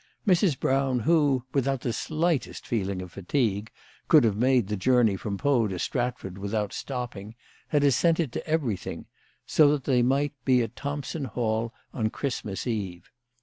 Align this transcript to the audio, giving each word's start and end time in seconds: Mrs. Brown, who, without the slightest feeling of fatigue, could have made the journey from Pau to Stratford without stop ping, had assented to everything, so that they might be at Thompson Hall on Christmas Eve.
Mrs. 0.25 0.59
Brown, 0.59 1.01
who, 1.01 1.45
without 1.53 1.81
the 1.81 1.93
slightest 1.93 2.65
feeling 2.65 3.03
of 3.03 3.11
fatigue, 3.11 3.69
could 4.07 4.23
have 4.23 4.35
made 4.35 4.65
the 4.65 4.75
journey 4.75 5.15
from 5.15 5.37
Pau 5.37 5.67
to 5.67 5.77
Stratford 5.77 6.39
without 6.39 6.73
stop 6.73 7.13
ping, 7.13 7.35
had 7.67 7.83
assented 7.83 8.31
to 8.33 8.47
everything, 8.47 9.05
so 9.45 9.69
that 9.69 9.83
they 9.83 10.01
might 10.01 10.33
be 10.43 10.63
at 10.63 10.75
Thompson 10.75 11.25
Hall 11.25 11.71
on 11.93 12.09
Christmas 12.09 12.65
Eve. 12.65 13.11